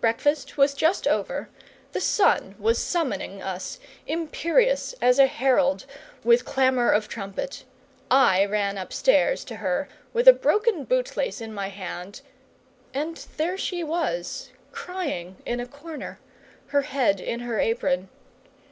[0.00, 1.48] Breakfast was just over;
[1.92, 5.86] the sun was summoning us, imperious as a herald
[6.24, 7.62] with clamour of trumpet;
[8.10, 12.22] I ran upstairs to her with a broken bootlace in my hand,
[12.92, 16.18] and there she was, crying in a corner,
[16.74, 18.08] her head in her apron.